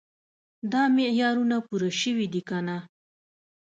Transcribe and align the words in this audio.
دا 0.71 0.83
معیارونه 0.95 1.57
پوره 1.67 1.89
شوي 2.01 2.25
دي 2.33 2.41
که 2.47 2.57
نه. 2.67 2.77